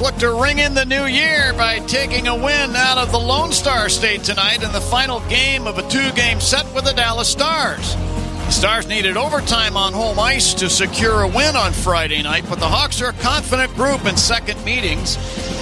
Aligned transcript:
Look 0.00 0.16
to 0.18 0.32
ring 0.32 0.58
in 0.58 0.74
the 0.74 0.84
new 0.84 1.06
year 1.06 1.52
by 1.54 1.80
taking 1.80 2.28
a 2.28 2.34
win 2.34 2.76
out 2.76 2.98
of 2.98 3.10
the 3.10 3.18
Lone 3.18 3.50
Star 3.50 3.88
State 3.88 4.22
tonight 4.22 4.62
in 4.62 4.70
the 4.70 4.80
final 4.80 5.18
game 5.28 5.66
of 5.66 5.76
a 5.78 5.88
two 5.88 6.12
game 6.12 6.40
set 6.40 6.72
with 6.72 6.84
the 6.84 6.92
Dallas 6.92 7.28
Stars. 7.28 7.94
The 7.96 8.50
Stars 8.50 8.86
needed 8.86 9.16
overtime 9.16 9.76
on 9.76 9.92
home 9.92 10.20
ice 10.20 10.54
to 10.54 10.70
secure 10.70 11.22
a 11.22 11.28
win 11.28 11.56
on 11.56 11.72
Friday 11.72 12.22
night, 12.22 12.44
but 12.48 12.60
the 12.60 12.68
Hawks 12.68 13.02
are 13.02 13.08
a 13.08 13.12
confident 13.14 13.74
group 13.74 14.06
in 14.06 14.16
second 14.16 14.64
meetings. 14.64 15.16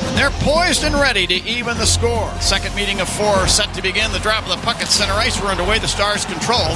And 0.07 0.19
they're 0.19 0.31
poised 0.43 0.85
and 0.85 0.95
ready 0.95 1.27
to 1.27 1.35
even 1.35 1.79
the 1.79 1.87
score. 1.87 2.31
Second 2.39 2.75
meeting 2.77 3.01
of 3.01 3.09
four 3.09 3.49
set 3.49 3.73
to 3.75 3.83
begin. 3.83 4.13
The 4.13 4.19
drop 4.19 4.43
of 4.45 4.51
the 4.51 4.65
puck 4.67 4.83
at 4.83 4.89
center 4.89 5.15
ice. 5.15 5.41
We're 5.41 5.49
underway. 5.49 5.79
The 5.79 5.89
Stars 5.89 6.27
control. 6.27 6.69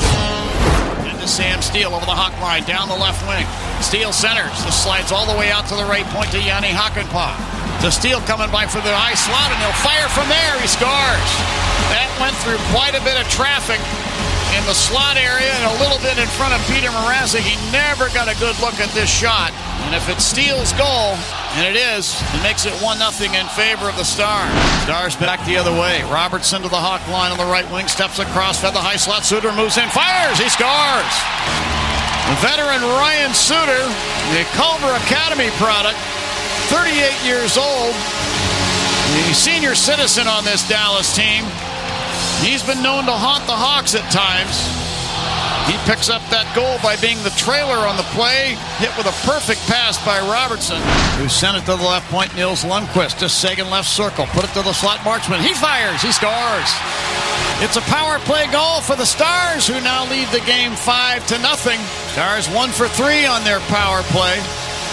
Into 1.20 1.28
Sam 1.28 1.60
Steele 1.60 1.92
over 1.92 2.08
the 2.08 2.16
hawk 2.16 2.32
line, 2.40 2.64
down 2.64 2.88
the 2.88 2.96
left 2.96 3.20
wing. 3.28 3.44
Steele 3.84 4.08
centers. 4.08 4.56
This 4.64 4.72
slides 4.72 5.12
all 5.12 5.28
the 5.28 5.36
way 5.36 5.52
out 5.52 5.68
to 5.68 5.76
the 5.76 5.84
right 5.84 6.08
point 6.16 6.32
to 6.32 6.40
Jani 6.40 6.72
Hakanpää. 6.72 7.36
To 7.84 7.92
Steele 7.92 8.24
coming 8.24 8.48
by 8.48 8.64
for 8.64 8.80
the 8.80 8.88
high 8.88 9.12
slot, 9.12 9.52
and 9.52 9.60
he'll 9.60 9.80
fire 9.84 10.08
from 10.16 10.24
there. 10.32 10.56
He 10.64 10.64
scores. 10.64 11.30
That 11.92 12.08
went 12.16 12.32
through 12.40 12.56
quite 12.72 12.96
a 12.96 13.04
bit 13.04 13.20
of 13.20 13.28
traffic 13.28 13.76
in 14.56 14.64
the 14.64 14.72
slot 14.72 15.20
area 15.20 15.52
and 15.60 15.68
a 15.68 15.76
little 15.84 16.00
bit 16.00 16.16
in 16.16 16.24
front 16.40 16.56
of 16.56 16.60
Petr 16.72 16.88
Mrazek. 16.88 17.44
He 17.44 17.60
never 17.68 18.08
got 18.16 18.32
a 18.32 18.36
good 18.40 18.56
look 18.64 18.80
at 18.80 18.88
this 18.96 19.12
shot. 19.12 19.52
And 19.86 19.94
if 19.94 20.08
it's 20.08 20.24
Steele's 20.24 20.72
goal, 20.74 21.16
and 21.58 21.66
it 21.66 21.74
is, 21.74 22.14
it 22.34 22.42
makes 22.42 22.66
it 22.66 22.72
1 22.78 22.98
0 22.98 23.32
in 23.34 23.46
favor 23.48 23.88
of 23.88 23.96
the 23.96 24.04
Stars. 24.04 24.50
Stars 24.84 25.16
back 25.16 25.44
the 25.46 25.56
other 25.56 25.72
way. 25.72 26.02
Robertson 26.12 26.62
to 26.62 26.68
the 26.68 26.78
hawk 26.78 27.02
line 27.08 27.32
on 27.32 27.38
the 27.38 27.50
right 27.50 27.66
wing, 27.72 27.88
steps 27.88 28.18
across, 28.18 28.60
fed 28.60 28.74
the 28.74 28.80
high 28.80 28.96
slot. 28.96 29.24
Suter 29.24 29.52
moves 29.52 29.78
in, 29.78 29.88
fires, 29.90 30.38
he 30.38 30.48
scores. 30.48 31.14
The 32.30 32.38
veteran 32.38 32.82
Ryan 33.02 33.34
Suter, 33.34 33.82
the 34.30 34.46
Culver 34.54 34.94
Academy 35.02 35.50
product, 35.58 35.98
38 36.70 37.10
years 37.26 37.58
old, 37.58 37.90
the 39.18 39.34
senior 39.34 39.74
citizen 39.74 40.28
on 40.28 40.44
this 40.44 40.62
Dallas 40.68 41.10
team. 41.16 41.42
He's 42.38 42.62
been 42.62 42.82
known 42.82 43.04
to 43.06 43.12
haunt 43.12 43.44
the 43.46 43.58
Hawks 43.58 43.94
at 43.98 44.06
times. 44.14 44.54
He 45.70 45.78
picks 45.86 46.10
up 46.10 46.18
that 46.34 46.50
goal 46.50 46.82
by 46.82 46.98
being 46.98 47.22
the 47.22 47.30
trailer 47.38 47.86
on 47.86 47.94
the 47.94 48.02
play, 48.10 48.58
hit 48.82 48.90
with 48.98 49.06
a 49.06 49.14
perfect 49.22 49.62
pass 49.70 49.94
by 50.02 50.18
Robertson, 50.18 50.82
who 51.14 51.30
sent 51.30 51.54
it 51.54 51.62
to 51.70 51.78
the 51.78 51.86
left 51.86 52.10
point. 52.10 52.34
Nils 52.34 52.66
Lundqvist, 52.66 53.22
just 53.22 53.38
second 53.38 53.70
left 53.70 53.86
circle, 53.86 54.26
put 54.34 54.42
it 54.42 54.50
to 54.58 54.66
the 54.66 54.74
slot 54.74 54.98
marksman. 55.06 55.38
He 55.38 55.54
fires, 55.54 56.02
he 56.02 56.10
scores. 56.10 56.74
It's 57.62 57.78
a 57.78 57.86
power 57.86 58.18
play 58.26 58.50
goal 58.50 58.82
for 58.82 58.96
the 58.96 59.06
Stars, 59.06 59.70
who 59.70 59.78
now 59.86 60.10
lead 60.10 60.26
the 60.34 60.42
game 60.42 60.74
five 60.74 61.22
to 61.28 61.38
nothing. 61.38 61.78
Stars 62.18 62.50
one 62.50 62.70
for 62.74 62.88
three 62.88 63.22
on 63.22 63.44
their 63.46 63.60
power 63.70 64.02
play. 64.10 64.42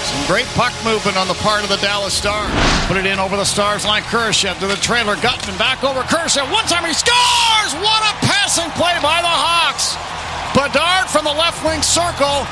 Some 0.08 0.28
great 0.28 0.46
puck 0.54 0.72
movement 0.86 1.18
on 1.18 1.28
the 1.28 1.40
part 1.42 1.64
of 1.64 1.70
the 1.70 1.82
Dallas 1.84 2.14
Stars. 2.14 2.54
Put 2.88 2.96
it 2.96 3.06
in 3.06 3.20
over 3.20 3.36
the 3.36 3.44
Stars 3.44 3.84
line. 3.84 4.04
Kurashev 4.04 4.60
to 4.60 4.68
the 4.68 4.78
trailer. 4.78 5.16
Guttman 5.18 5.58
back 5.58 5.84
over 5.84 6.00
Kurashev. 6.02 6.48
One 6.54 6.64
time 6.64 6.86
he 6.86 6.94
scores! 6.94 7.74
What 7.84 7.97
the 11.28 11.36
left 11.36 11.60
wing 11.68 11.84
circle. 11.84 12.48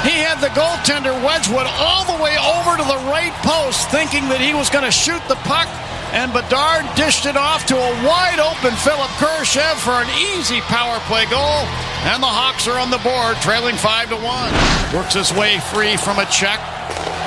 He 0.00 0.16
had 0.16 0.40
the 0.40 0.48
goaltender 0.56 1.12
Wedgewood 1.20 1.68
all 1.76 2.08
the 2.08 2.16
way 2.16 2.32
over 2.40 2.80
to 2.80 2.86
the 2.88 3.00
right 3.12 3.34
post, 3.44 3.92
thinking 3.92 4.24
that 4.32 4.40
he 4.40 4.56
was 4.56 4.72
going 4.72 4.88
to 4.88 4.94
shoot 4.94 5.20
the 5.28 5.36
puck. 5.44 5.68
And 6.16 6.32
Bedard 6.32 6.88
dished 6.96 7.26
it 7.28 7.36
off 7.36 7.66
to 7.68 7.76
a 7.76 7.92
wide 8.08 8.40
open 8.40 8.72
Philip 8.80 9.12
Kurashev 9.20 9.76
for 9.84 10.00
an 10.00 10.08
easy 10.16 10.64
power 10.64 10.96
play 11.10 11.28
goal. 11.28 11.68
And 12.08 12.22
the 12.22 12.30
Hawks 12.30 12.64
are 12.64 12.80
on 12.80 12.88
the 12.88 13.02
board, 13.04 13.36
trailing 13.44 13.76
5 13.76 14.08
to 14.14 14.18
1. 14.22 14.96
Works 14.96 15.12
his 15.12 15.34
way 15.36 15.60
free 15.68 16.00
from 16.00 16.16
a 16.16 16.24
check. 16.32 16.62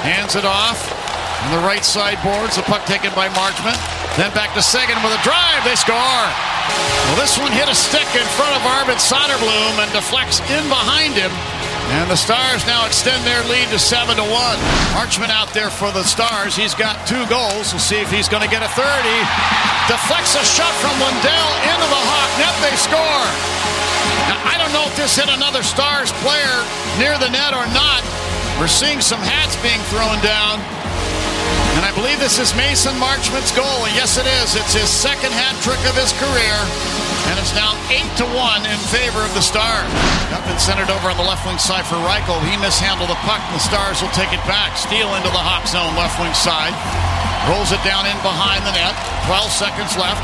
Hands 0.02 0.34
it 0.34 0.48
off. 0.48 0.80
On 1.46 1.50
the 1.54 1.64
right 1.68 1.86
side 1.86 2.18
boards, 2.26 2.56
the 2.56 2.66
puck 2.66 2.82
taken 2.90 3.14
by 3.14 3.30
Marchment. 3.38 3.78
Then 4.18 4.34
back 4.34 4.56
to 4.58 4.64
Seguin 4.64 4.98
with 5.06 5.14
a 5.14 5.22
drive. 5.22 5.62
They 5.68 5.78
score. 5.78 6.59
Well, 7.10 7.18
this 7.18 7.38
one 7.38 7.52
hit 7.52 7.68
a 7.70 7.76
stick 7.76 8.08
in 8.14 8.28
front 8.38 8.54
of 8.54 8.62
Arvid 8.66 9.02
Soderblom 9.02 9.82
and 9.82 9.90
deflects 9.92 10.40
in 10.50 10.64
behind 10.70 11.18
him. 11.18 11.34
And 11.98 12.06
the 12.06 12.16
Stars 12.16 12.62
now 12.70 12.86
extend 12.86 13.26
their 13.26 13.42
lead 13.50 13.66
to 13.74 13.80
7 13.82 14.14
to 14.14 14.22
1. 14.22 14.30
Marchment 14.94 15.34
out 15.34 15.50
there 15.58 15.74
for 15.74 15.90
the 15.90 16.06
Stars. 16.06 16.56
He's 16.56 16.78
got 16.78 17.02
two 17.10 17.26
goals. 17.26 17.74
We'll 17.74 17.82
see 17.82 17.98
if 17.98 18.14
he's 18.14 18.30
going 18.30 18.46
to 18.46 18.52
get 18.52 18.62
a 18.62 18.70
third. 18.78 19.02
He 19.02 19.20
deflects 19.90 20.38
a 20.38 20.46
shot 20.46 20.70
from 20.78 20.94
Lundell 21.02 21.50
into 21.66 21.88
the 21.90 22.02
Hawk 22.06 22.30
net. 22.38 22.54
They 22.62 22.78
score. 22.78 23.26
Now, 24.30 24.38
I 24.46 24.62
don't 24.62 24.70
know 24.70 24.86
if 24.86 24.94
this 24.94 25.18
hit 25.18 25.34
another 25.34 25.66
Stars 25.66 26.14
player 26.22 26.62
near 27.02 27.18
the 27.18 27.34
net 27.34 27.58
or 27.58 27.66
not. 27.74 28.06
We're 28.62 28.70
seeing 28.70 29.02
some 29.02 29.22
hats 29.26 29.58
being 29.66 29.82
thrown 29.90 30.22
down. 30.22 30.62
And 31.80 31.88
I 31.88 31.96
believe 31.96 32.20
this 32.20 32.44
is 32.44 32.52
Mason 32.60 32.92
Marchment's 33.00 33.56
goal. 33.56 33.88
And 33.88 33.96
yes, 33.96 34.20
it 34.20 34.28
is. 34.28 34.52
It's 34.60 34.76
his 34.76 34.92
second 34.92 35.32
hat 35.32 35.56
trick 35.64 35.80
of 35.88 35.96
his 35.96 36.12
career. 36.20 36.58
And 37.32 37.40
it's 37.40 37.56
now 37.56 37.72
8 37.88 38.04
to 38.20 38.28
1 38.36 38.68
in 38.68 38.80
favor 38.92 39.24
of 39.24 39.32
the 39.32 39.40
Stars. 39.40 39.88
Guttman 40.28 40.60
centered 40.60 40.92
over 40.92 41.08
on 41.08 41.16
the 41.16 41.24
left 41.24 41.48
wing 41.48 41.56
side 41.56 41.88
for 41.88 41.96
Reichel. 42.04 42.36
He 42.44 42.60
mishandled 42.60 43.08
the 43.08 43.16
puck. 43.24 43.40
The 43.56 43.64
Stars 43.64 44.04
will 44.04 44.12
take 44.12 44.36
it 44.36 44.44
back. 44.44 44.76
Steele 44.76 45.16
into 45.16 45.32
the 45.32 45.40
Hawk 45.40 45.72
zone, 45.72 45.96
left 45.96 46.20
wing 46.20 46.36
side. 46.36 46.76
Rolls 47.48 47.72
it 47.72 47.80
down 47.88 48.04
in 48.04 48.20
behind 48.28 48.60
the 48.68 48.76
net. 48.76 48.92
12 49.32 49.48
seconds 49.48 49.96
left. 49.96 50.20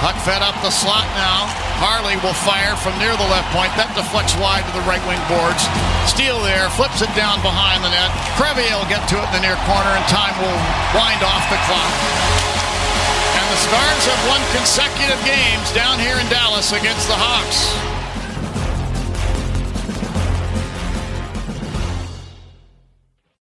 Puck 0.00 0.16
fed 0.24 0.40
up 0.40 0.56
the 0.64 0.72
slot 0.72 1.04
now. 1.12 1.44
Harley 1.76 2.16
will 2.24 2.32
fire 2.32 2.72
from 2.80 2.96
near 2.96 3.12
the 3.20 3.28
left 3.28 3.52
point. 3.52 3.68
That 3.76 3.92
deflects 3.92 4.32
wide 4.40 4.64
to 4.64 4.72
the 4.72 4.80
right 4.88 5.04
wing 5.04 5.20
boards. 5.28 5.60
Steele 6.08 6.40
there, 6.40 6.72
flips 6.72 7.04
it 7.04 7.12
down 7.12 7.44
behind 7.44 7.84
the 7.84 7.92
net. 7.92 8.08
Crevier 8.32 8.80
will 8.80 8.88
get 8.88 9.04
to 9.12 9.20
it 9.20 9.28
in 9.28 9.32
the 9.36 9.44
near 9.44 9.60
corner, 9.68 9.92
and 9.92 10.04
time 10.08 10.32
will 10.40 10.56
wind 10.96 11.20
off 11.20 11.44
the 11.52 11.60
clock. 11.68 11.92
And 13.36 13.46
the 13.52 13.60
Stars 13.60 14.04
have 14.08 14.22
won 14.32 14.40
consecutive 14.56 15.20
games 15.28 15.68
down 15.76 16.00
here 16.00 16.16
in 16.16 16.24
Dallas 16.32 16.72
against 16.72 17.04
the 17.04 17.20
Hawks. 17.20 17.99